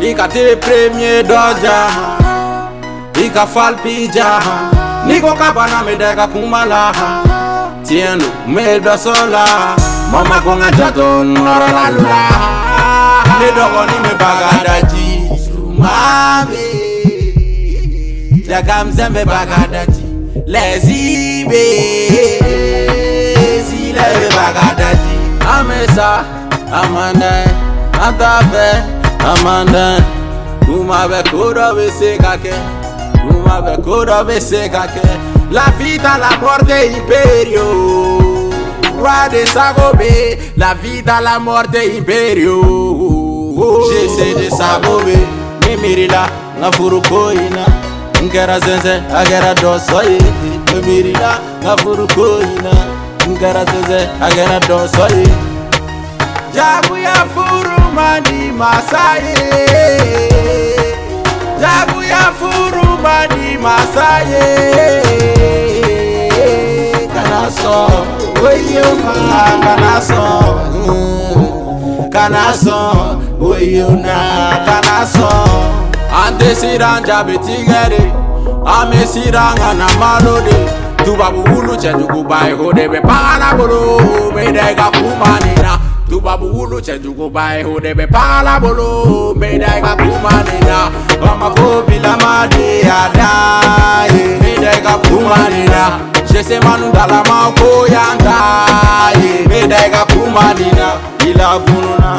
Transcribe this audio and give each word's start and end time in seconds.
I 0.00 0.14
ka 0.14 0.28
te 0.28 0.54
premye 0.54 1.22
doja 1.26 1.90
I 3.18 3.28
ka 3.34 3.44
fal 3.46 3.74
pija 3.82 4.38
Nikon 5.06 5.34
kapanan 5.36 5.82
me 5.86 5.96
dek 5.98 6.18
akumala 6.22 6.92
Tien 7.82 8.14
nou 8.14 8.30
me 8.46 8.62
eblasola 8.78 9.42
Mame 10.14 10.38
konen 10.46 10.70
jaton 10.78 11.34
noron 11.34 11.76
alula 11.82 12.20
Ne 13.42 13.48
dogoni 13.58 13.98
me 14.06 14.14
bagadaji 14.22 15.08
Sou 15.34 15.66
mame 15.74 16.68
Jekam 18.48 18.92
zembe 18.94 19.24
bagadaji 19.26 20.06
Lezibe 20.46 21.64
Zilebe 23.66 24.28
bagadaji 24.36 25.18
Ame 25.56 25.82
sa 25.94 26.22
Amane 26.70 27.36
Atape 27.98 28.97
Amandan 29.20 30.02
Kumabe 30.66 31.22
kurabe 31.30 31.90
se 31.90 32.16
kake 32.18 32.52
Kumabe 33.14 33.76
kurabe 33.84 34.40
se 34.40 34.68
kake 34.68 35.02
La 35.50 35.62
vita 35.78 36.18
la 36.18 36.30
morte 36.40 36.86
imperio 36.94 37.64
Roi 39.00 39.28
de 39.30 39.44
Sagobé 39.46 40.52
La 40.56 40.74
vita 40.74 41.20
la 41.20 41.38
morte 41.38 41.84
imperio 41.96 42.60
J'essaie 43.90 44.34
de 44.34 44.48
Sagobé 44.50 45.18
Mimirila 45.66 46.28
nga 46.60 46.72
furu 46.72 47.02
koina 47.08 47.64
Nkera 48.22 48.60
zenze 48.60 49.02
agera 49.16 49.54
dosoye 49.54 50.18
Mimirila 50.72 51.38
nga 51.62 51.76
furu 51.76 52.06
koina 52.14 52.72
Nkera 53.28 53.64
zenze 53.64 54.08
agera 54.22 54.60
dosoye 54.60 55.26
Jabu 56.54 56.96
ya 56.96 57.24
furumani 57.98 58.52
masaye 58.52 59.34
ndabuya 61.58 62.32
furumani 62.38 63.58
masaye 63.62 64.40
kanaso 67.14 67.90
oyoma 68.42 69.14
kanaso 69.64 70.22
kanaso 72.12 73.18
oyona 73.40 74.18
kanaso 74.66 75.28
andesira 76.26 77.00
njabetigere 77.00 78.12
amesira 78.80 79.52
ngana 79.54 79.86
malode 80.00 80.54
tuba 81.04 81.30
buhulu 81.30 81.76
chenjukubaihodebe 81.76 83.00
paana 83.00 83.54
bolo 83.54 84.02
medega 84.34 84.84
fumanina 84.84 85.77
tuba 86.10 86.32
bugulu 86.40 86.76
chenju 86.86 87.10
kubai 87.18 87.58
hude 87.66 87.92
be 87.98 88.06
pala 88.14 88.52
bolu 88.62 88.90
midai 89.40 89.78
ka 89.84 89.92
kumanina 90.02 90.78
goma 91.20 91.48
kopi 91.56 91.96
la 92.04 92.12
madi 92.24 92.66
ya 92.88 93.00
dai 93.18 94.16
midai 94.42 94.78
ka 94.86 94.94
kumanina 95.06 95.82
jese 96.28 96.56
manu 96.64 96.86
dala 96.96 97.20
mako 97.30 97.72
ya 97.94 98.06
ndai 98.18 99.18
midai 99.50 99.86
ka 99.94 100.02
kumanina 100.12 100.86
ila 101.28 101.48
kununa 101.66 102.10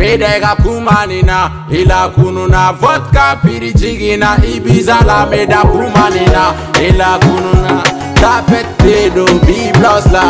midai 0.00 0.38
ka 0.44 0.52
kumanina 0.62 1.38
ila 1.78 2.00
kununa 2.16 2.62
vodka 2.80 3.26
piri 3.44 3.70
jigina 3.80 4.30
ibiza 4.52 4.96
la 5.08 5.18
meda 5.30 5.60
kumanina 5.72 6.44
ila 6.86 7.10
kununa 7.24 7.74
tapetedo 8.20 9.26
biblosla 9.46 10.24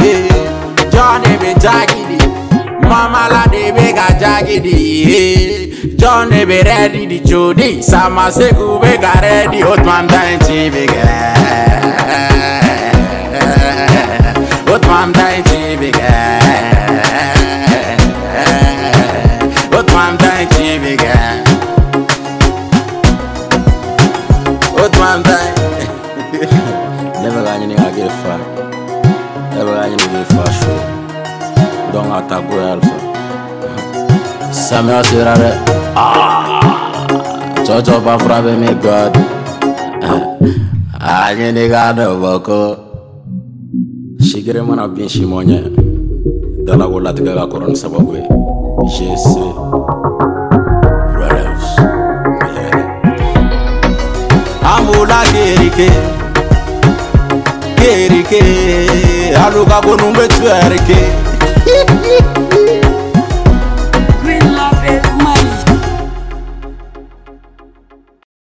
yeah. 0.00 0.39
John 1.00 1.22
be 1.22 1.54
jaggedy, 1.54 2.18
Mama 2.82 3.26
la 3.30 3.46
de 3.50 3.72
bega 3.72 4.06
jaggedy. 4.18 5.94
John 5.98 6.28
be 6.28 6.44
ready 6.62 7.06
di 7.06 7.20
jodi, 7.20 7.82
sama 7.82 8.30
se 8.30 8.48
ku 8.52 8.78
bega 8.78 9.18
ready 9.22 9.62
man 9.82 10.06
da 10.06 10.22
in 10.28 10.38
chi 10.40 10.68
man 14.88 15.12
da 15.12 15.28
in 15.32 15.40
chi 15.40 15.40
man 15.40 15.40
da 15.40 15.40
in 15.40 15.42
chi 20.50 20.78
bega. 20.82 21.18
Otman 24.84 25.22
dan. 25.22 25.48
Never 27.22 27.42
gonna 27.42 27.90
get 27.96 28.06
a 28.06 28.10
fuck. 28.22 28.49
Kanye 29.90 30.04
mwen 30.12 30.24
fwashwe 30.24 30.74
Don 31.92 32.12
atakwe 32.12 32.70
alfa 32.72 32.94
Same 34.52 34.92
yo 34.92 35.02
sirare 35.04 35.50
ah! 35.96 36.60
Chocho 37.66 38.00
pa 38.04 38.18
frape 38.18 38.54
mi 38.56 38.74
god 38.74 39.14
Anye 41.00 41.48
ah, 41.48 41.52
niga 41.52 41.92
do 41.96 42.20
boko 42.22 42.76
Shigire 44.22 44.62
mwana 44.62 44.88
bin 44.88 45.08
shimonye 45.08 45.62
Dala 46.64 46.86
go 46.86 47.00
latika 47.00 47.34
ga 47.34 47.46
koron 47.46 47.74
sababu 47.74 48.14
Jesse 48.86 49.54
Brothers 51.12 51.66
Ambula 54.62 55.20
kirike 55.34 56.19
kereke 57.80 58.40
aluka 59.44 59.80
kunumbe 59.80 60.28
twerke 60.28 61.19